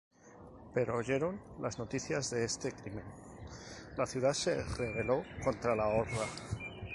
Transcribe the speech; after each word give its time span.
Pero 0.73 0.95
oyendo 0.97 1.35
las 1.59 1.77
noticias 1.77 2.31
de 2.31 2.43
este 2.43 2.71
crimen, 2.71 3.03
la 3.95 4.07
ciudad 4.07 4.33
se 4.33 4.63
rebeló 4.63 5.23
contra 5.43 5.75
la 5.75 5.89
Horda. 5.89 6.25